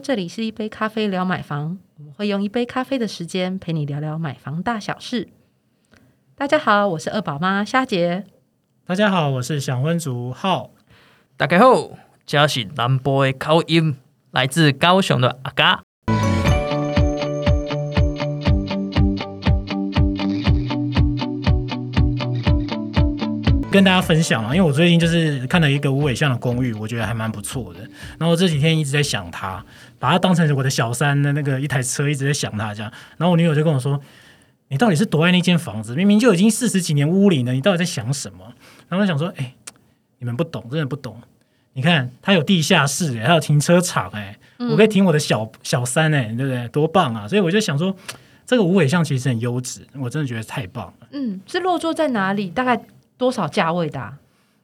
[0.00, 5.28] 这里是一杯咖啡聊买房，我们会用一杯咖啡的时间陪你聊聊买房大小事。
[6.34, 8.24] 大家好，我是二宝妈虾姐。
[8.84, 10.70] 大家好，我是想婚族浩。
[11.36, 11.90] 大家好，
[12.26, 13.96] 这是南波的口音，
[14.32, 15.83] 来自高雄的阿嘎。
[23.74, 27.80] 跟大家分享啊，因为我最近就是看了一个无尾巷的公寓，我觉得还蛮不错的。
[28.20, 29.64] 然后这几天一直在想它，
[29.98, 32.92] 把它当成我的小三的那个一台车，一直在想它这样。
[33.16, 34.00] 然后我女友就跟我说
[34.70, 35.96] ：“你到底是多爱那间房子？
[35.96, 38.44] 明明就已经四十几年屋龄了，你到底在想什么？”
[38.88, 39.52] 然后我想说：“哎，
[40.20, 41.20] 你们不懂，真的不懂。
[41.72, 44.38] 你看它有地下室，还有停车场，哎，
[44.70, 46.68] 我可以停我的小小三，哎，对不对？
[46.68, 47.26] 多棒啊！
[47.26, 47.92] 所以我就想说，
[48.46, 51.08] 这个无尾巷其实很优质，我真的觉得太棒了。
[51.10, 52.48] 嗯，是落座在哪里？
[52.50, 52.80] 大概？
[53.24, 54.12] 多少价位的？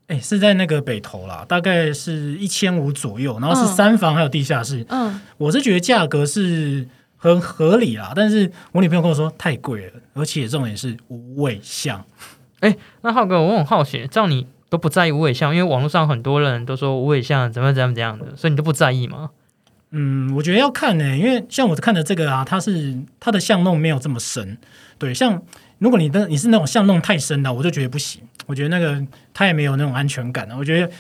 [0.09, 4.85] 哎，是在那个北投啦，大概是一千五左右，然后是三房还有地下室。
[4.91, 6.87] 嗯，我是觉得价格是
[7.17, 12.05] 很合理啦，但是我女朋友跟我说太贵了，而且重点是无尾巷。
[12.59, 15.55] 哎，那浩哥，我很好奇，这样你都不在意无尾巷？
[15.55, 19.31] 因为网络上很多人都说无尾巷怎么怎么怎样的，所以你都不在意吗？
[19.93, 24.59] 嗯，我觉得要看呢，因为像我看的这个啊，它是它的巷弄没有这么深，
[24.99, 25.41] 对，像。
[25.81, 28.23] 如果你的你是那种巷弄太深了，我就觉得不行。
[28.47, 29.01] 我觉得那个
[29.33, 30.91] 它也没有那种安全感了我觉得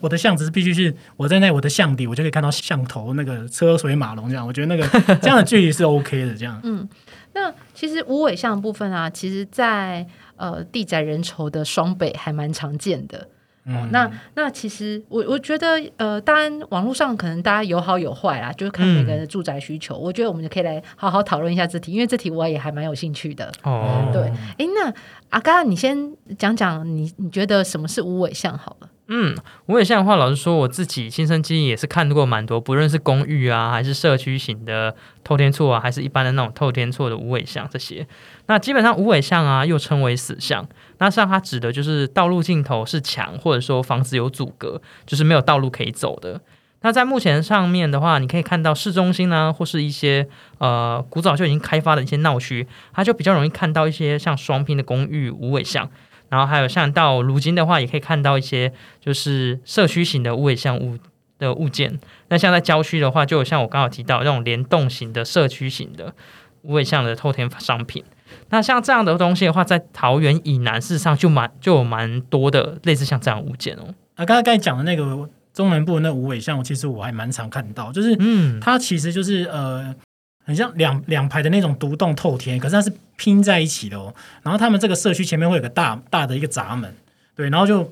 [0.00, 4.46] 我的巷子是必须是我在那我的巷底，我就可以看到巷头那个车水马龙这样。
[4.46, 4.86] 我觉得那个
[5.20, 6.34] 这样的距离是 OK 的。
[6.34, 6.88] 这样，嗯，
[7.34, 13.28] 那其实无尾巷部分啊，其实在呃地窄人稠的双北还蛮常见的。
[13.66, 19.96] 哦，那那其实我我觉得，呃，当然网络上可能大家有好有坏啦，就是看每个人的住宅需求。
[19.96, 23.52] 我觉得我们就可以来好好讨论一下这题，因为这题我也还蛮有兴趣的。
[23.62, 24.22] 哦，对，
[24.58, 24.92] 哎，那
[25.28, 28.88] 阿刚，你先讲讲你你觉得什么是无尾巷好了。
[29.12, 29.36] 嗯，
[29.66, 38.06] 无尾巷的话，老实说，我自己亲身经历也是看过蛮多，不论是公寓啊，还是社区型的透天厝啊，还是一般的那种透天厝的无尾巷这些。
[38.46, 40.66] 那基本上无尾巷啊，又称为死巷。
[41.00, 46.40] 那像它指的就是道路尽头是墙，或者说房子有阻隔，就是没有道路可以走的。
[46.82, 50.28] 那在目前上面的话，你可以看到市中心呢，或是一些
[50.58, 55.90] 呃古早就已经开发的一些闹区，它就比较容易看到一些像双拼的公寓无尾巷。
[56.28, 60.96] 然后还有像到如今的话，也可以看到一些就是社区型的无尾巷物
[61.38, 61.98] 的物件。
[62.28, 66.14] 那像在郊区的话，就有像我刚好提到那种联动型的社区型的
[66.62, 68.04] 无尾巷的透天商品。
[68.50, 73.94] 那像这样的东西的话，在桃园以南，事实上就蛮就有蛮多的类似像这样物件哦。
[74.14, 79.94] 啊，刚才刚才讲的那个中南部那五尾巷，其实我还蛮常看到，就是嗯，它其实就是呃。
[80.42, 84.12] 很像两两排的那种独栋透天，可是它是拼在一起的哦。
[84.42, 86.92] 然后他们这个社区前面会有个大大的一个闸门，
[87.36, 87.88] 对，然后就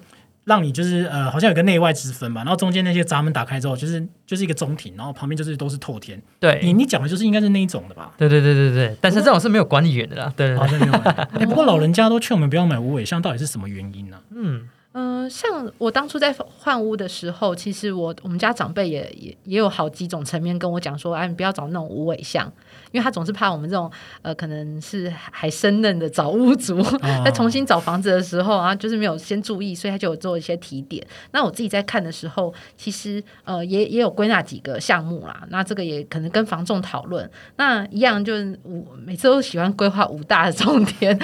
[0.48, 2.40] 让你就是呃，好像有个内外之分吧。
[2.40, 6.20] 然后中间那些闸门打开之后，就是就是一个中庭，然后旁边就是都是透天。
[6.40, 8.12] 对，你你讲的就是应该是那一种的吧？
[8.16, 8.96] 对对对对对。
[9.00, 10.32] 但是这种是没有管理员的啦。
[10.36, 10.92] 对，好像没有。
[11.38, 14.18] 哎，不过老人家都劝我们不要买无尾巷，到底是什么原因呢？
[14.34, 14.68] 嗯。
[14.94, 22.50] 嗯，像我当初在换屋的时候，其实我我们家长辈也也也有好几种层面跟我讲说，哎，你不要找那种无尾巷，
[22.90, 23.90] 因为他总是怕我们这种
[24.22, 26.82] 呃可能是还生嫩的找屋族，
[27.24, 31.06] 在重新找房子的时候啊，就是没有先注意，所以他就有做一些提点。
[31.32, 35.42] 那我自己在看的时候，其实呃也也有归纳几个项目啦。
[35.50, 41.16] 那这个也可能跟房仲讨论，那一样就是我每次都喜欢规划五大的重点。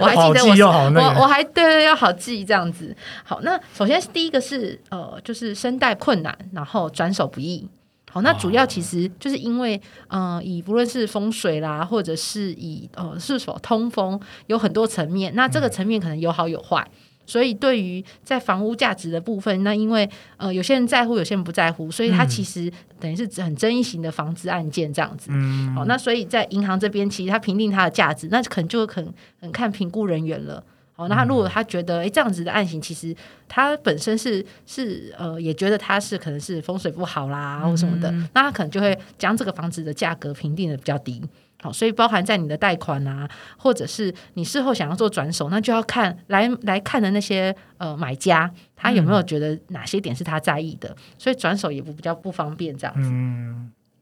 [0.00, 1.86] 我还记得我我我还对。
[1.86, 7.68] 要好记这样子，好，那首先是第一个是呃，就是声带困难，然后转手不易。
[8.16, 9.78] 好，那主要其实就是因为
[10.08, 15.34] 呃，以不论是风水啦，或者是以呃是否通风，有很多层面。
[15.34, 16.82] 那这个层面可能有好有坏，
[17.26, 25.28] 所以对于在房屋价值的部分，那因为呃有些人在乎，有些人不在乎，所以它其实等于是很争议型的房子案件这样子。
[25.30, 29.12] 嗯，好，那所以在银行这边，其实它评定它的价值，那可能就很
[29.42, 30.64] 很看评估人员了。
[30.96, 33.14] 哦，那他如果他觉得，哎，这样子的案型，其实
[33.46, 41.22] 他本身是是呃，也觉得他是可能是风水不好啦，或什么的，那他可能就会将这个房子的价格评定的比较低。
[41.62, 53.10] 好，所以包含在你的贷款啊，或者是你事后想要做转手，那就要看来来看的那些呃买家，他有没有觉得哪些点是他在意的，所以转手也不比较不方便这样子。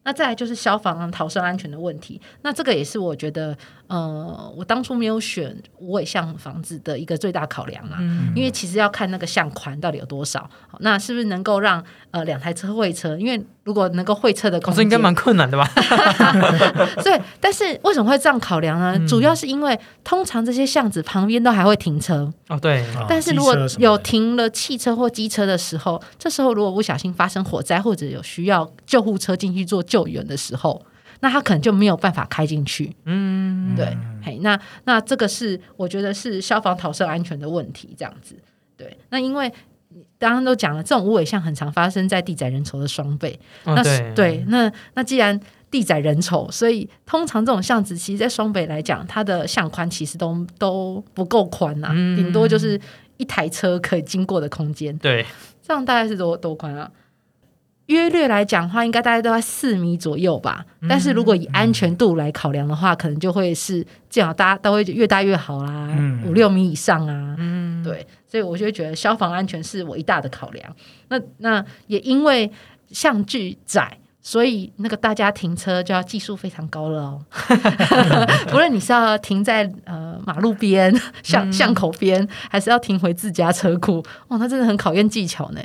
[0.04, 3.56] 那再来就是消防逃生安全的问题，那这个也是我觉得，
[3.86, 7.98] 呃，我当初没有选无尾巷房子的一个最大考量啊，
[8.36, 10.48] 因为其实要看那个巷宽到底有多少，
[10.80, 15.68] 那是不是能够让呃两台车会车，因为如果能够会测的空间，可是应该蛮困难的吧？
[17.02, 18.94] 对，但是为什么会这样考量呢？
[18.96, 30.84] 嗯主要是因为通常这些巷子旁边都还会停车，哦，对，啊但是如果有停了汽车或机车的时候，这时候如果不小心发生火灾或者有需要救护车进去做救援的时候，
[31.20, 32.94] 那他可能就没有办法开进去。
[33.06, 38.36] 嗯，对，嘿，那那这个是我觉得是消防逃生安全的问题，这样子。
[38.76, 39.50] 对，那因为
[40.24, 43.38] 刚刚都讲了，这种无尾象很常发生在地窄人稠的双倍。
[43.64, 45.38] 那哦对对，那那既然
[45.70, 52.80] 地窄人稠，所以通常这种巷子，其实在双北来讲，它的巷宽其实都都不够宽呐、嗯顶多就是
[53.18, 54.96] 一台车可以经过的空间。
[54.98, 55.26] 对，
[55.62, 56.90] 这样大概是多多宽啊？
[57.86, 60.64] 约略来讲的话，应该大概都在四米左右吧。
[60.88, 67.36] 但是如果以安全度来考量的话，可能就会是最好，大家都会越大越好啦，嗯五六米以上啊。
[67.38, 70.76] 嗯，对，所以我就会觉得消防安全是我一大的考量。
[71.08, 72.50] 那那也因为
[72.90, 77.20] 巷距窄，所以那个大家停车就要技术非常高了哦。
[78.48, 85.60] 不论你是要停在呃马路边、巷巷口边，还是要停回自家车库，哦，那真的很考验技巧呢。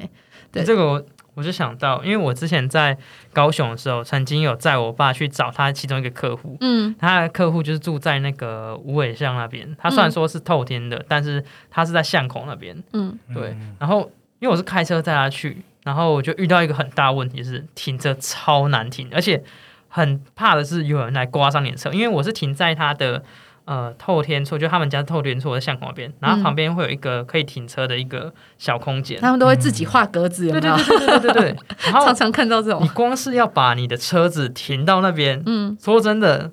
[0.51, 1.05] 对这个我
[1.39, 2.97] 我就想到，因为我之前在
[3.31, 6.93] 高雄的时候，曾经有载我爸去找他其中一个客户，嗯。
[6.99, 13.17] 他的客户就是住在那个五尾巷那边，他虽然说是透天的，但是他是在巷口那边，嗯。
[13.33, 19.41] 对，然后因为我是开车载他去，然后我就遇到一个很大问题是停车超难停，而且
[19.87, 23.23] 很怕的是有人来刮伤你的车，因为我是停在他的
[23.69, 29.21] 呃透天处，就他们家透天处在巷口那边，然后旁边会有一个可以停车的一个小空间。
[29.21, 30.59] 他们都会自己画格子，有有？
[30.59, 31.55] 对对对对对对，
[31.85, 36.51] 然后常常看到这种你，光是要把你的车子停到那边，嗯说真的，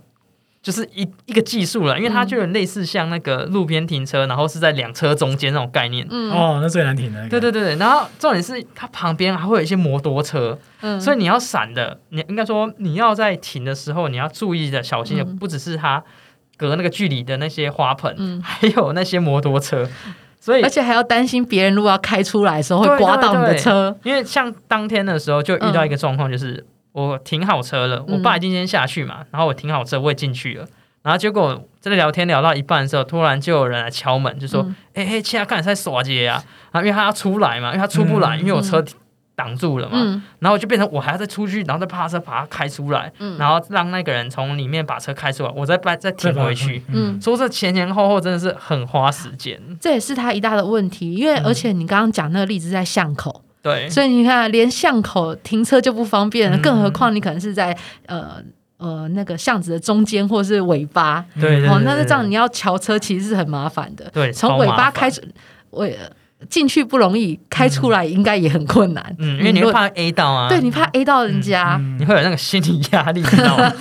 [0.60, 6.06] 就是一一个技术了，因为它就有类似像那个路边停车，然后是在两车中间那种概念。
[6.10, 7.30] 嗯哦，那最难停的那个。
[7.30, 16.02] 对对对，然后重点是它旁边还会有一些摩托车，嗯，所以你要闪的，你应该说你要在停的时候，你要注意的、小心的，嗯不只是它
[16.56, 18.40] 隔那个距离的那些花盆，嗯。
[18.42, 19.88] 还有那些摩托车。
[20.38, 23.96] 所以而且还要担心别人如果要开出来的时候会刮到你的对对车。
[24.04, 30.64] 因为像当天的时候，就遇到一个状况，就是、我停好车了，我爸已经先下去嘛，然后我停好车，我也进去了，
[31.02, 34.64] 然后结果在聊天聊到一半的时候，突然就有人来敲门，就说
[34.94, 38.84] 哎：“哎、现在看你在耍街啊！”然后因为他要出来嘛，因为他出不来，嗯因为我车
[39.36, 40.22] 挡住了嘛，嗯。
[40.40, 43.38] 然后就变成我还要再出去，然后再趴车把它开出来，嗯。
[43.38, 46.82] 然后让那个人从里面把车开出来，我再再再停回去。
[46.88, 56.62] 嗯，说这前前后后真的是很花时间，这也是他一大的问题，因为而且你刚刚讲那个例子在巷口，对，所以你看连巷口停车就不方便了，嗯。
[56.62, 58.42] 更何况你可能是在呃
[58.78, 65.22] 呃那个巷子的中间或是尾巴，哦，对对对对那这样你要桥车其实是很麻烦的，对从尾巴开始
[65.70, 65.98] 尾
[66.48, 71.76] 进去不容易，开出来应该也很困难，嗯，因为你会怕 A 到啊，对你怕 A 到人家。
[71.80, 73.72] 嗯你会有那个心理压力，你知道吗？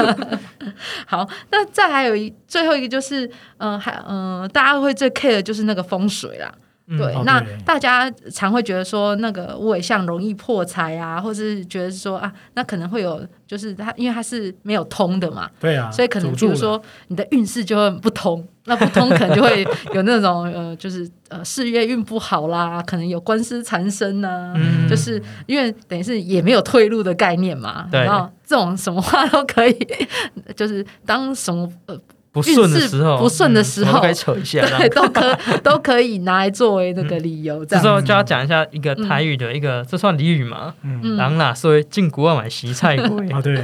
[1.05, 6.51] 好，那再还有一最后一个就是，呃，还呃，大家会最 care 的就是那个风水啦。
[6.87, 24.87] 嗯对，那大家常会觉得说那个无尾巷容易破财啊，或是觉得说啊，那可能会有，就是它因为它是没有通的嘛，对啊，所以可能比如说你的运势就会不通， 那不通可能就会有那种呃，就是呃事业运不好啦，可能有官司缠身呐、嗯。
[24.87, 27.99] 就是因为等于是也没有退路的概念嘛，对。
[28.01, 29.87] 然后这种什么话都可以，
[30.55, 31.99] 就是当什么呃
[32.35, 34.01] 不顺的时候，不顺的时候。
[34.01, 34.89] 可以扯一下，对。
[34.89, 40.73] 都可都可以拿来作为那个理由，这时候就要讲一下一个台语的一个，这算俚语嘛？
[40.83, 41.15] 嗯，嗯。
[41.15, 43.27] 人哪所以进国外买洗菜鬼。
[43.31, 43.57] 啊对，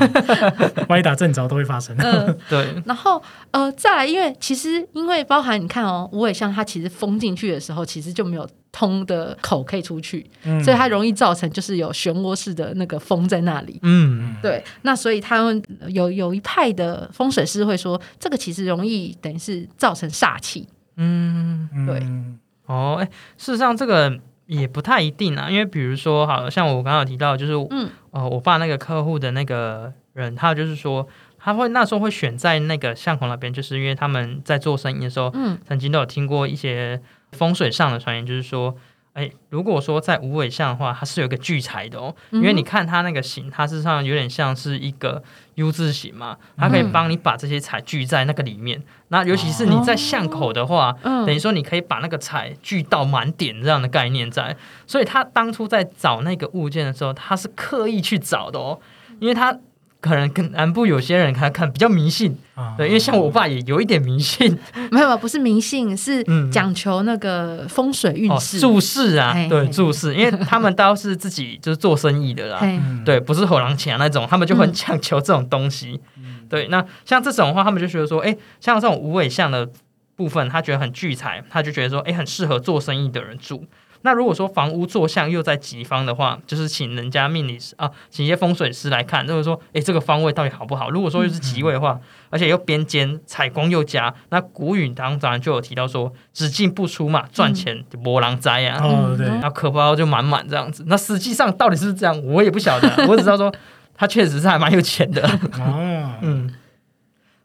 [0.88, 1.94] 歪打正着都会发生。
[2.00, 10.64] 嗯， 对，然后呃，再来，因为其实因为包含你看哦，无尾巷它其实封进去的时候，其实就没有通的口可以出去，嗯。
[10.64, 13.80] 所以它容易造成就是有漩涡式的那个风在那里。
[13.82, 20.68] 嗯，对，那所以他们有有一派的风水师会说，这个其实容易等于是造成煞气。
[20.98, 22.00] 嗯，对。
[22.02, 22.40] 嗯。
[22.68, 23.06] 哦，哎，
[23.38, 27.90] 事实上这个也不太一定啊，因为比如说，好像我刚刚有提到，就是嗯。
[28.12, 35.58] 呃，我爸那个客户的那个人，他就是说，他会那时候会选在那个巷口那边，就是因为他们在做生意的时候，嗯。
[35.68, 37.02] 曾经都有听过一些
[37.32, 38.76] 风水上的传言，就是说，
[39.14, 45.22] 哎，如果说在无尾巷的话，它是有一个聚财的哦，因为你看它那个形，它事实上有点像是一个
[45.56, 48.82] U 字形嘛，它可以帮你把这些财聚在那个里面。
[49.10, 51.26] 那尤其是你在巷口的话，嗯。
[51.26, 54.56] 等于说你可以把那个财聚到满点这样的概念在，
[54.88, 58.80] 所以他当初在找那个物件的时候，他是刻意去找的哦，
[59.20, 59.58] 因为他
[60.02, 62.74] 可能跟南部有些人看看比较迷信，啊。
[62.78, 64.58] 对，因为像我爸也有一点迷信。
[64.92, 66.52] 没有，不是迷信，是嗯。
[66.52, 68.60] 讲求那个风水运哦，势。
[68.60, 72.60] 注释啊嘿，对，注释，因为他们都是自己就是做生意的啦，
[73.06, 74.74] 对，不是火狼钱那种，他们就很嗯。
[74.74, 76.02] 讲求这种东西。
[76.50, 79.70] 对，那像这种的话，他们就觉得说，哎，像这种无尾象的
[80.18, 83.66] 部分，他觉得很聚财，他就觉得说，哎，很适合做生意的人住。
[84.04, 90.90] 那如果说房屋坐向又在吉方的话，就是请人家命理师啊，请一些风水师来看，就是说，哎，这个方位到底好不好？
[90.90, 98.80] 如果说又是吉位的话，而且又边间采光又佳，那古语当然就有提到说，只进不出嘛，赚钱波浪灾啊。
[98.84, 100.84] 哦对，嗯然后荷包就满满这样子。
[100.88, 103.54] 那实际上到底是不是这样，我也不晓得啊，我只知道说
[103.96, 105.22] 他确实是还蛮有钱的。
[105.60, 106.52] 哦，嗯，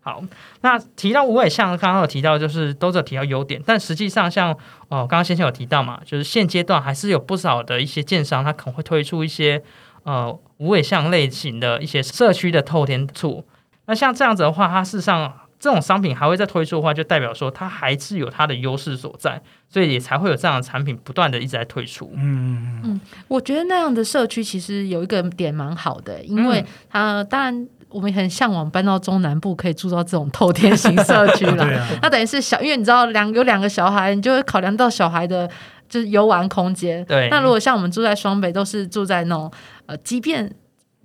[0.06, 0.22] 好，
[0.60, 4.52] 那提到无尾象，刚刚有提到就是都是有提到优点，但实际上像
[4.86, 9.60] 哦，刚刚先生有提到嘛，就是现阶段还是有不少的一些建商，他可能会推出一些
[10.04, 13.44] 呃无尾象类型的一些社区的透天处。
[13.86, 22.12] 那像这样子的话，它事实上这种商品还会再推出的话，就代表说它还是有它的优势所在，所以也才会有这样的产品不断的一直在推出。
[22.14, 31.86] 嗯嗯我觉得那样的社区其实有一个点蛮好的，因为嗯它当然我们很向往搬到中南部，可以住到这种透天型社区嗯， 啦。
[32.02, 35.48] 那等于是小，因为你知道两有两个小孩，你就会考量到小孩的
[35.88, 37.02] 就是游玩空间。
[37.06, 39.50] 对那如果像我们住在双北，都是住在那种
[39.86, 40.52] 呃，即便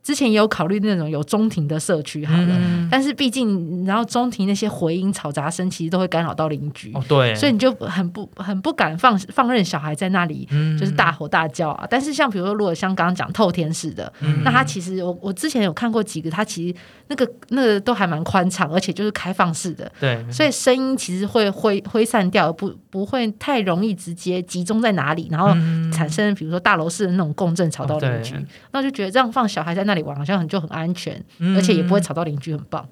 [0.04, 6.92] 之前也有考虑那种有中庭的社区好了，嗯，但是毕竟然后中庭那些回音、吵杂声，其实都会干扰到邻居。
[6.94, 10.78] 哦对，所以你就很不很不敢放放任小孩在那里嗯。
[10.78, 11.86] 就是大吼大叫啊。
[11.90, 14.42] 但是像比如说，如果像刚刚讲透天式的，嗯。
[14.44, 16.76] 那它其实我我之前有看过几个，它其实
[17.08, 25.92] 那个那个都还蛮宽敞，而且就是开放式的，对，所以声音其实会挥挥散掉，不不会太容易直接集中在哪里，然后嗯。
[25.92, 28.34] 产生比如说大楼式的那种共振吵到邻居。
[28.72, 32.88] 那就觉得这样放小孩在那里玩好像很就很安全，嗯而且也不会吵到邻居，很棒。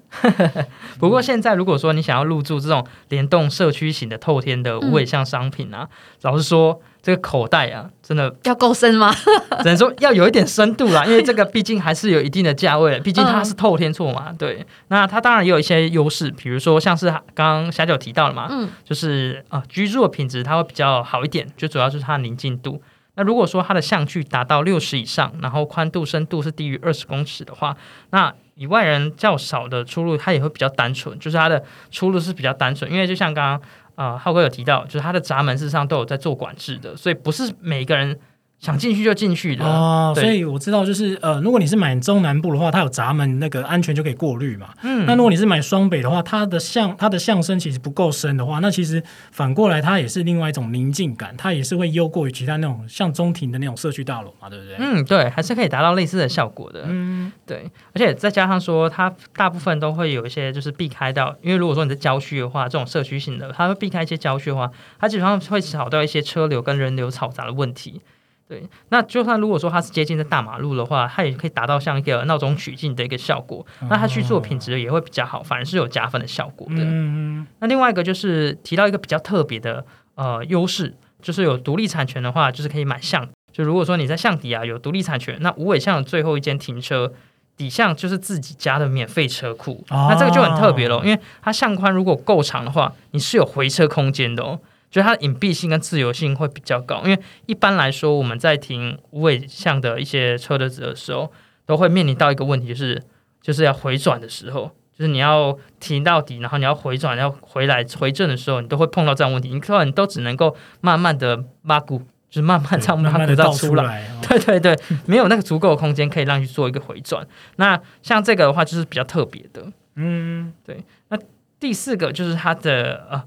[0.98, 5.88] 不过现在如果说你想要入住这种联动社区型的透天的嗯无尾象商品啊，
[6.22, 9.12] 老实说，这个口袋啊，真的要够深吗？
[9.62, 14.32] 只能说要有一点深度啦， 因为这个毕竟还是有一定的价位，毕竟嗯它是透天厝嘛。
[14.38, 22.82] 对，那它当然也有一些优势，比如说像是刚刚霞九提到了嘛，嗯就是啊、呃居住的品质它会比较好一点，就主要就是它的宁静度。
[23.20, 27.76] 那如果说它的相距达到六十以上，然后宽度、深度是低于二十公尺的话，
[28.12, 32.90] 那以外人较少的出入，它也会比较单纯，就是它的出入是比较单纯。
[32.90, 38.18] 因为就像刚刚呃浩哥有提到，就是它的闸门事实上都有在做管制的，所以不是每个人
[38.60, 39.64] 想进去就进去的。
[39.64, 44.68] 哦，所以我知道，就是呃，如果你是买中南部的话，它有闸门，那个安全就可以过滤嘛。
[44.82, 49.02] 嗯那如果你是买双北的话，它的象它的象声其实不够深的话，那其实
[49.32, 54.76] 反过来它也是另外一种宁静感，它也是会优过于其他那种像中庭的那种社区大楼嘛，对不对？
[54.78, 56.84] 嗯，对，还是可以达到类似的效果的。
[56.86, 68.02] 嗯，对，而且再加上说，它大部分都会有一些就是避开到，因为如果说你在郊区的话，这种社区性的，它会避开一些郊区的话，它基本上会少掉一些车流跟人流嘈杂的问题。
[68.50, 73.64] 对，那就算如果说它是接近在大马路的话，它也可以达到像一个闹中取静的一个效果。
[73.88, 76.78] 那它去做品质也会比较好，反而是有加分的效果的。
[76.78, 80.92] 嗯，那另外一个就是提到一个比较特别的呃优势，
[81.22, 83.24] 就是有独立产权的话，就是可以买巷。
[83.52, 87.12] 就如果说你在巷底啊有独立产权，那无尾巷的最后一间停车
[87.56, 94.58] 底巷就是自己家的免费车库，哦那这个就很特别咯，因为它巷宽如果够长的话，你是有回车空间的哦。
[94.90, 101.30] 就它的隐蔽性跟自由性会比较高，因为一般来说我们在停无尾巷的一些车的的时候，
[101.64, 103.00] 都会面临到一个问题，就是
[103.40, 109.48] 就是要回转的时候，就是你要停到底，然后你要回转，要回来回正的时候，你都会碰到这样问题。
[109.50, 114.10] 你可能都只能够慢慢的挖骨，就是慢慢这样慢慢到的倒出来。
[114.28, 117.26] 对对对，没有那个足够的空间可以让你去做一个回转。
[117.56, 119.64] 那像这个的话，就是比较特别的。
[119.94, 120.84] 嗯，对。
[121.08, 121.18] 那
[121.58, 123.22] 第四个就是它的呃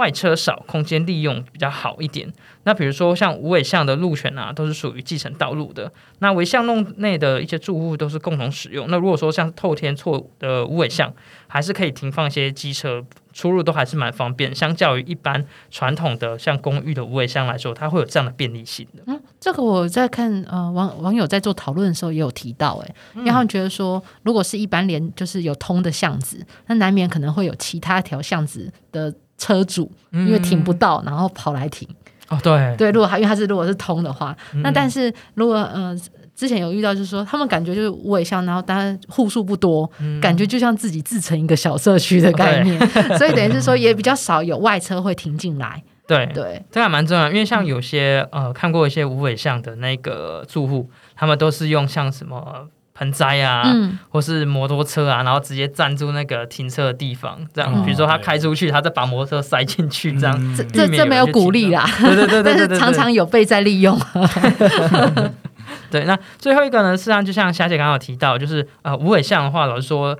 [0.00, 2.26] 外车少，空间利用比较好一点。
[2.64, 5.92] 那比如说像无尾巷的路权啊，都是属于继承道路的。
[6.18, 8.86] 那围巷弄内的一些住户都是共同使用。
[8.88, 11.12] 那如果说像透天错的无尾巷，
[11.46, 14.54] 还是可以停放一些机车，出入都还是蛮方便。
[14.54, 19.02] 相较于一般传统的像公寓的无尾巷来说，它会有这样的便利性的。
[19.06, 31.88] 嗯，这个我在看呃网网友在做讨论的时候也有提到、哎、因为他们觉得说，如果是一般连就是有通的巷子，那难免可能会有其他条巷子的车主因为停不到，然后跑来停。
[32.28, 34.62] 哦，对，对，如果他因为他是如果是通的话，嗯。
[34.62, 35.98] 那但是如果呃
[36.36, 40.20] 之前有遇到，就是说他们感觉就是无尾巷，然后当然户数不多，嗯。
[40.20, 42.78] 感觉就像自己自成一个小社区的概念，
[43.18, 45.82] 所以等于是说也比较少有外车会停进来。
[46.06, 52.68] 对对，这个还蛮重要，因为像有些呃看过一些无尾巷的那个住户，他们都是用像什么
[53.00, 60.36] 盆栽啊，嗯，或是摩托车啊，然后直接占住那个停车的地方，这样，哦比如说他开出去，他再把摩托车塞进去，这样。
[60.38, 63.98] 嗯这这这没有鼓励啦，对对对对但是常常有被在利用。
[65.90, 66.04] 对。
[66.04, 70.18] 那最后一个呢，事实上就像霞姐刚刚有提到，就是呃无尾巷的话，老实说。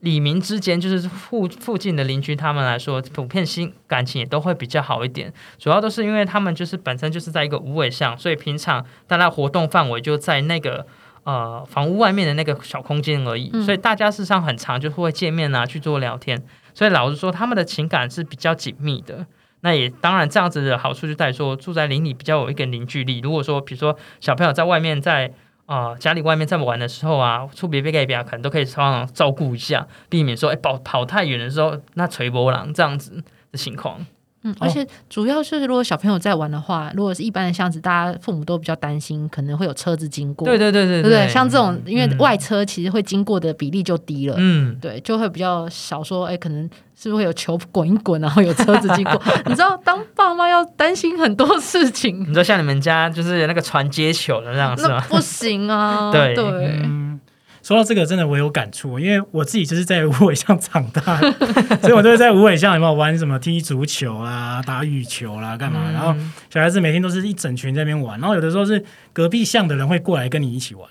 [0.00, 5.32] 里民之间，就是附附近的邻居，他们来说，普遍心感情也都会比较好一点。
[5.58, 10.86] 主要都是因为他们就是本身就是在一个无尾巷，所以平常大家活动范围就在那个
[11.26, 13.50] 呃房屋外面的那个小空间而已。
[13.52, 16.42] 嗯所以大家事实上很长就会见面啊，去做聊天。
[16.72, 19.26] 所以老实说，他们的情感是比较紧密的。
[19.60, 23.20] 那也当然，这样子的好处就在于说，住在邻里比较有一个凝聚力。
[23.20, 25.32] 如果说，比如说小朋友在外面在
[25.64, 34.06] 啊、呃家里外面在玩的时候啊，出别别给别，可能都可以帮忙照顾一下，避免说，哎，跑跑太远的时候，那垂波浪这样子的情况。
[34.46, 41.28] 嗯，而且主要是如果小朋友在玩的话，如果是一般的巷子，大家父母都比较担心，可能会有车子经过，对对对对对？
[41.28, 44.36] 像这种，因为嗯外车其实会经过的比例就低了。
[44.38, 46.62] 嗯，对，就会比较少说，哎，可能
[46.94, 49.20] 是不是会有球滚一滚，然后有车子经过？
[49.46, 55.04] 你知道，当爸妈要担心很多事情，你说像你们家就是那个传接球的那样是那吗？
[55.08, 56.10] 不行啊。
[56.14, 56.44] 对对，
[56.84, 57.20] 嗯，
[57.66, 61.32] 说到这个，真的我有感触，因为我自己就是在无尾巷长大的，
[61.82, 65.90] 所以我都是在无尾巷有没有玩什么踢足球啊、打羽球啦、干嘛？
[65.90, 70.88] 然后嗯小孩子每天都是一整群在那边玩，然后有的时候是隔壁巷的人会过来跟你一起玩，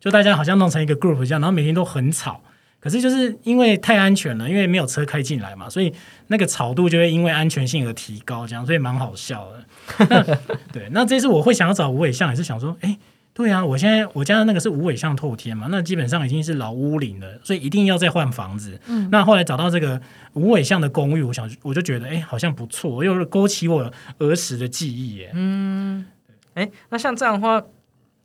[0.00, 2.42] 就大家好像弄成一个 group 这样，然后每天都很吵。
[2.80, 5.94] 可是就是因为太安全了，因为没有车开进来嘛，所以
[6.26, 10.06] 那个吵度就会因为安全性而提高，这样所以蛮好笑的。
[10.10, 10.22] 那
[10.72, 12.98] 对，那这次我会想要找无尾巷，也是想说，哎、
[13.36, 18.80] 对啊，我现在我家的那个是无尾巷透天嘛，那基本上已经是老屋龄了，所以一定要再换房子。
[18.86, 20.00] 嗯那后来找到这个
[20.32, 25.32] 无尾巷的公寓，我想我就觉得，哎、好像不错，又勾起我儿时的记忆耶。
[25.34, 26.06] 嗯
[26.54, 27.60] 哎，那像这样的话，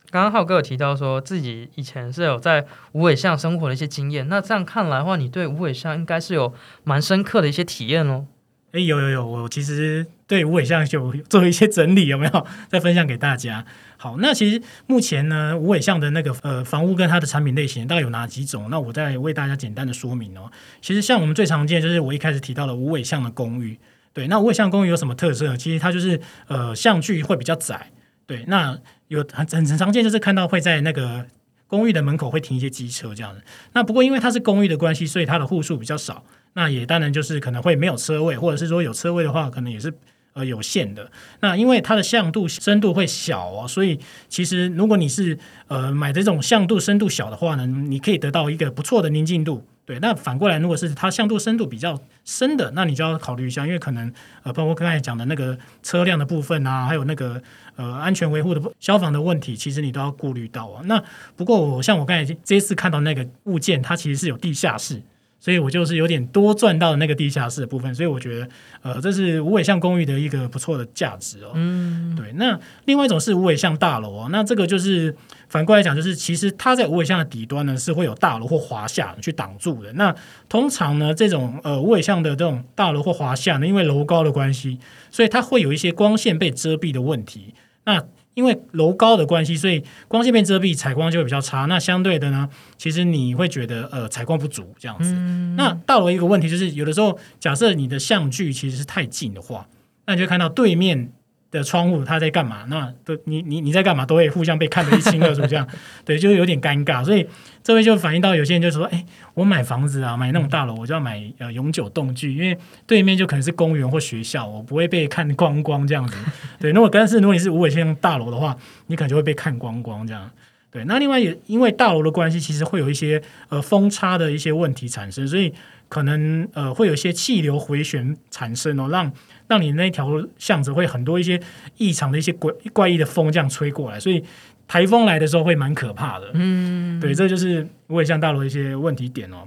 [0.08, 6.54] 刚刚浩哥有提到说自己以前是有在无尾巷生活的一些经验，那这样看来的话，你对无尾巷应该是有
[6.84, 8.26] 蛮深刻的一些体验哦。
[8.72, 13.66] 哎、有有有，我其实对无尾巷有做一些整理，有没有 再分享给大家？
[13.98, 18.70] 好，那其实目前呢，无尾巷的那个呃房屋跟它的产品类型大概有哪几种？
[18.70, 20.50] 那我再为大家简单的说明哦。
[20.80, 23.78] 其实像我们最常见就是我一开始提到的无尾巷的公寓，
[24.14, 25.54] 对，那无尾巷公寓有什么特色？
[25.54, 27.90] 其实它就是呃巷距会比较窄，
[28.26, 31.26] 对，那有很很很常见就是看到会在那个
[31.66, 33.42] 公寓的门口会停一些机车这样子。
[33.74, 36.24] 那不过因为它是公寓的关系，所以它的户数比较少。
[36.54, 39.90] 那也当然就是可能会没有车位，或者是说有车位的话，可能也是
[40.34, 41.10] 呃有限的。
[41.40, 49.66] 那因为它的向度深度会小哦，所以其实如果你是呃买这种向度深度小的话呢，你可以得到一个不错的宁静度。
[49.84, 54.10] 对，那反过来，如果是它向度深度比较深的，那你就要考虑一下，因为可能
[54.44, 57.42] 呃，包括刚才讲的那个车辆的部分啊，还有那个
[57.74, 60.82] 呃安全维护的消防的问题，其实你都要顾虑到啊。
[60.84, 61.02] 那
[61.34, 65.02] 不过我像我刚才这一次看到那个物件，它其实是有地下室。
[65.42, 68.48] 所以我就是有点多赚到那个地下室的部分，所以我觉得，
[68.80, 71.50] 呃，这是无尾巷公寓的一个不错的价值哦。
[71.54, 75.12] 嗯，对，那另外一种是无尾巷大楼哦，那这个就是
[75.48, 79.92] 反过来讲，就是其实它在无尾巷的底端呢是会有大楼或华夏去挡住的。
[79.94, 80.14] 那
[80.48, 84.78] 通常呢，这种呃无尾巷的这种大楼或华夏呢，因为楼高的关系，
[85.10, 87.52] 所以它会有一些光线被遮蔽的问题。
[87.84, 88.00] 那
[88.34, 91.66] 因为楼高的关系，所以光线被遮蔽，采光就会比较差。
[91.66, 95.12] 那相对的呢，其实你会觉得呃采光不足这样子。
[95.56, 99.68] 那到了一个问题就是，有的时候假设你的相距其实是太近的话，
[100.06, 101.12] 那你就看到对面
[101.52, 105.64] 的窗户他在干嘛，那都你你你在干嘛，都会互相被看得一清二楚，这样
[106.04, 107.04] 对，就有点尴尬。
[107.04, 107.28] 所以
[107.62, 116.16] 这位就反映到有些人就说，哎、我买房子啊，买那种大楼，我就要买呃永久动距，因为对面就可能是公园或学校，我不会被看光光这样子。
[116.58, 120.30] 对，如果但是如果你是无尾线大楼的话，你可能就会被看光光这样。
[120.72, 125.52] 对，那另外也因为大楼的关系，其实会有一些呃风差的一些问题产生，所以
[125.90, 129.12] 可能呃会有一些气流回旋产生哦，让
[129.48, 130.08] 让你那条
[130.38, 131.38] 巷子会很多一些
[131.76, 134.24] 异常的一些怪怪异的风这样吹过来，所以
[134.66, 136.30] 台风来的时候会蛮可怕的。
[136.32, 139.46] 嗯，对，这就是我也像大楼的一些问题点哦。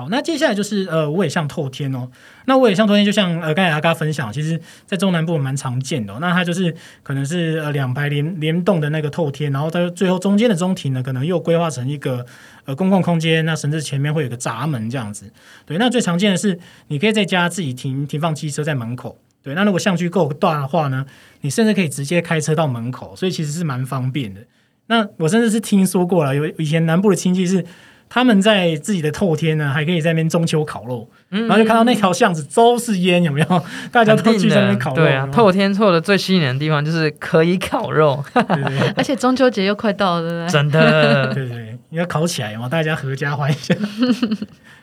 [0.00, 2.08] 好，那接下来就是呃无尾巷透天哦。
[2.46, 12.24] 那无尾巷透天就像呃刚才阿嘎分享，其实在中南部蛮常见的、那它就是可能是呃两排联联动的那个透天，然后它最后中间的中庭呢，可能又规划成一个
[12.64, 15.30] 呃公共空间，那甚至前面会有个闸门这样子。
[15.66, 16.58] 对，那最常见的是
[16.88, 19.18] 你可以在家自己停停放汽车在门口。
[19.42, 21.04] 对，那如果巷距够大的话呢，
[21.42, 24.40] 你甚至可以直接开车到门口，所以其实是蛮方便的。
[24.86, 27.62] 那我甚至是听说过了，有以前南部的亲戚是
[28.12, 33.64] 他们在自己的透天呢，还可以在那边中秋烤肉，嗯然后就看到那条巷子都是烟，有没有？
[33.92, 40.52] 大家都肯定的去在那边烤肉，对啊，有有透天错的最吸引人的地方就是可以烤肉，对对对 而且中秋节又快到了，对不对？
[40.52, 41.32] 真的。
[41.32, 43.74] 对 对，应该烤起来嘛，大家合家欢一下。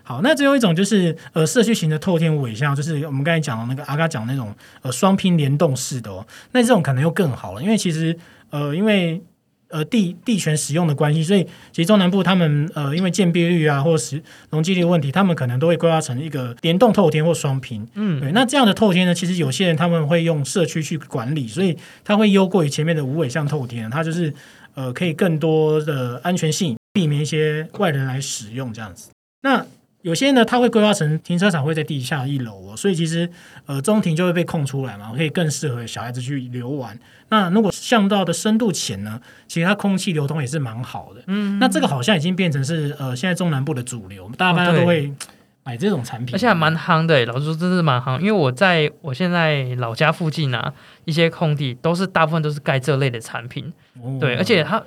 [0.04, 8.18] 好，那最后一种就是呃社区型的透天尾巷，就是我们刚才讲的那个阿嘎讲那种呃双拼联动式的哦，那这种可能又更好了，因为其实
[8.52, 9.22] 呃因为
[9.70, 17.88] 呃地地权使用的关系，所以其实中南部他们呃因为建蔽率啊或是容积率问题，他们可能都会规划成一个联动透天或双拼。
[17.96, 24.34] 嗯，对，那这样的透天呢，其实有些人他们会用社区去管理，所以它会优过于前面的无尾巷透天，它就是
[24.76, 29.10] 呃可以更多的安全性，避免一些外人来使用这样子。
[29.42, 29.66] 那
[30.08, 33.30] 有些呢，它会规划成停车场会在地下一楼哦，所以其实
[33.66, 36.98] 呃中庭就会被空出来嘛，可以更适合小孩子去游玩。
[37.28, 41.22] 那如果巷道的深度浅呢，其实它空气流通也是蛮好的。
[41.28, 45.12] 嗯，那这个好像已经变成是呃现在中南部的主流，大家都会
[45.66, 47.26] 买这种产品，而且还蛮夯的。
[47.26, 50.74] 老实说，真的是蛮夯，因为我在我现在老家附近啊，
[51.08, 53.72] 一些空地都是大部分都是盖这类的产品。
[54.04, 54.80] 哦对，而且它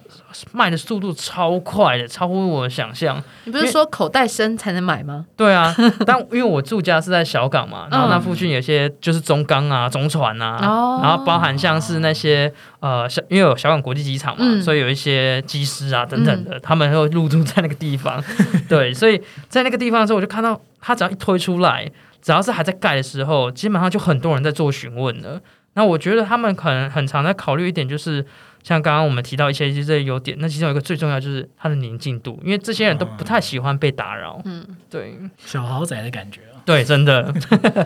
[0.53, 3.21] 卖的速度超快的，超乎我的想象。
[3.45, 5.25] 你不是说口袋深才能买吗？
[5.35, 5.75] 对啊，
[6.07, 18.23] 但因为我住家是在小港嘛，然后那附近有些就是中钢啊、中船啊，哦然后包含像是那些呃小，因为有小港国际机场嘛，嗯所以有一些机师啊等等的，他们会入住在那个地方。
[18.69, 21.91] 对，所以在那个地方的时候，我就看到它只要一推出来，
[22.23, 25.41] 只要是还在盖的时候，基本上就很多人在做询问了。
[25.81, 28.23] 那我觉得他们可能很常在考虑一点，就是
[28.63, 34.39] 像刚刚我们提到一些这些优点，那其中有一个最重要就是它的宁静度，因为这些人都不太喜欢被打扰。
[34.45, 36.61] 嗯，对小豪宅的感觉啊。
[36.67, 37.33] 对，真的，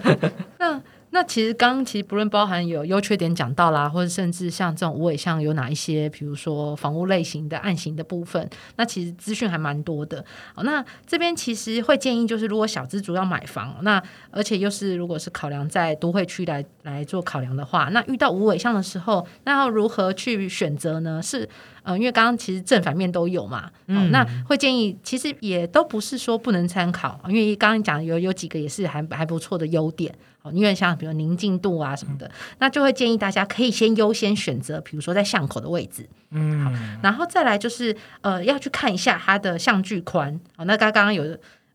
[0.59, 0.83] 那
[1.14, 10.24] 那其实刚刚其实不论包含有优缺点讲到啦，或者甚至像这种无尾像有哪一些，比如说房屋类型的案型的部分，那其实资讯还蛮多的。
[10.57, 21.22] 好，那这边其实会建议就是，如果小资主要买房，那而且又是如果是考量在都会区来来做考量的话，那遇到无尾像的时候，那要如何去选择呢？
[21.22, 21.48] 是
[21.85, 30.12] 呃，因为刚刚其实正反面都有嘛，哦，那会建议其实也都不是说不能参考，因为刚刚讲有有几个也是还还不错的优点。
[30.42, 36.70] 哦，因为像比如宁静度啊什么的，那就会建议大家可以先优先选择，比如说在巷口的位置，嗯，好
[37.03, 40.38] 然后再来就是呃要去看一下它的巷距宽。
[40.57, 41.25] 哦，那刚刚刚有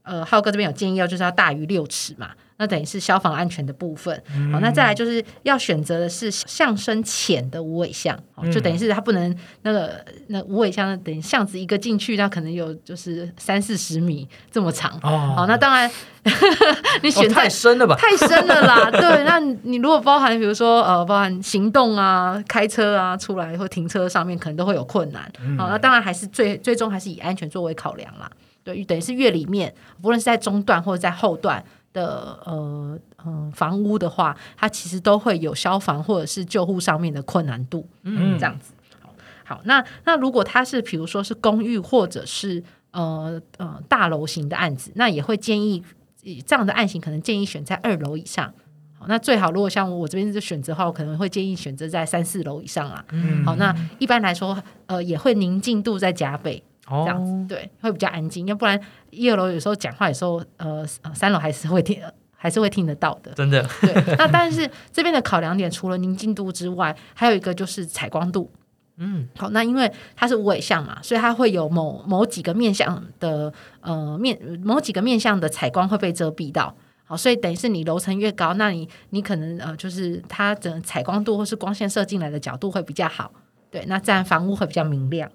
[0.04, 4.16] 呃浩哥这边有建议要就是要大于六尺嘛，那等于是消防安全的部分。
[4.52, 14.92] 好、那再来就是要选择的是巷身浅的无尾巷，哦，就等于是它不能那个那无尾巷，等于巷子一个进去，它可能有就是三四十米这么长。
[15.04, 15.90] 哦，好，那当然
[17.02, 17.96] 你哦选在太深了吧？
[17.96, 25.32] 太深了啦， 对，那你如果包含比如说呃，包含行动啊、开车啊出来或停车上面，可能都会有困难。
[25.58, 28.30] 好、那当然还是最最终还是以安全作为考量啦。
[28.74, 37.88] 对，等于是月里面，不论是在中段或者在后段的呃呃房屋的话，它其实都会有消防或者是救护上面的困难度。
[38.04, 38.74] 嗯这样子。
[39.02, 45.84] 好，好，那那如果它是比如说是公寓或者是呃呃大楼型的案子，那也会建议
[46.24, 48.54] 呃这样的案型可能建议选在二楼以上。
[49.00, 53.04] 好，那最好如果像我这边的选择的话，我可能会建议选择在三四楼以上啊。
[53.12, 58.48] 嗯好，那一般来说，呃，也会宁静度在加倍，哦这样子、对，会比较安静。
[58.48, 58.80] 要不然
[59.12, 62.02] 一二楼有时候讲话，有时候呃呃三楼还是会听，
[62.36, 63.32] 还是会听得到的。
[63.34, 68.52] 真的，对，那但是这边的考量点除了宁静度之外，还有一个就是采光度。
[68.98, 76.76] 嗯，好，那因为它是无尾像嘛，所以它会有某某几个面向的呃面某几个面向的采光会被遮蔽到。
[77.06, 83.32] 好，所以等于是你楼层越高，那你你可能呃就是它整采光度或是光线射进来的角度会比较好。
[83.72, 85.32] 对，那自然房屋会比较明亮。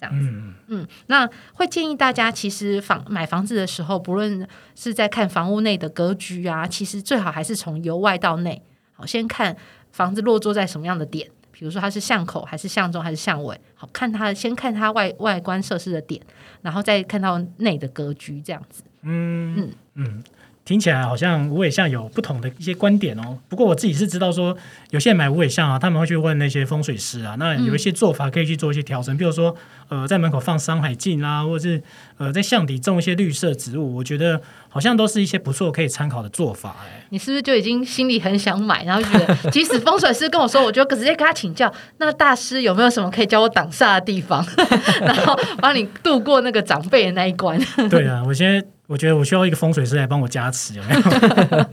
[0.00, 9.54] 这样子，嗯嗯，那会建议大家，其实房买房子的时候，不论是在看房屋内的格局啊，其实最好还是从由外到内，好，先看
[9.92, 16.20] 房子落座在什么样的点，比如说它是巷口还是巷中还是巷尾，好看它先看它外外观设施的点，
[16.62, 18.82] 然后再看到内的格局，这样子。
[19.02, 19.74] 嗯嗯。
[19.94, 20.22] 嗯，
[20.70, 23.36] 听起来好像无尾象有不同的一些观点哦。
[23.48, 24.56] 不过我自己是知道说，
[24.90, 29.52] 有些人买无尾象啊，他们会去问那些风水师啊，那有一些做法可以去做一些调整，比如说
[29.88, 31.82] 呃，在门口放山海镜啊，或者是
[32.18, 36.76] 呃在巷底种一些绿色植物，我觉得好像都是一些不错可以参考的做法。
[36.84, 44.46] 哎，你是不是就已经心里很想买，然后觉得， 即使风水师跟我说，我就直接跟他请教，那大师有没有什么可以教我挡煞的地方，
[45.02, 47.60] 然后帮你度过那个长辈的那一关。
[47.90, 51.00] 对啊，我现在我觉得我需要一个风水师来帮我加持，有没有？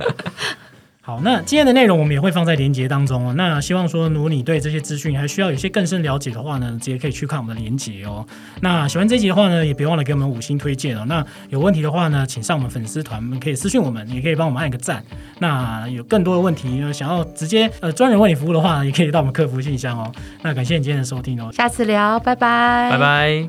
[1.01, 3.33] 好，那今天的内容我们也会放在连接当中哦。
[3.37, 8.27] 那希望说，如果你对这些资讯还需要有些更深了解的话呢，直接可以去看我们的连接哦。
[8.59, 11.05] 那喜欢这集的话呢，也别忘了给我们五星推荐哦。
[11.07, 15.01] 那有问题的话呢，请上我们粉丝团，可以私信我们，也可以帮我们按个赞。
[15.39, 20.11] 那有更多的问题呢，想要直接呃专人为你服务的话，也可以到我们客服信箱哦。
[20.41, 21.49] 那感谢你今天的收听哦。
[21.53, 23.45] 下次聊，拜拜，拜拜。